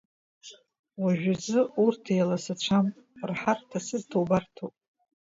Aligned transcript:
Уажәазы 1.01 1.59
урҭ 1.83 2.03
еиласацәам, 2.13 2.85
рҳарҭа-сырҭа 3.29 4.17
убарҭоуп. 4.21 4.75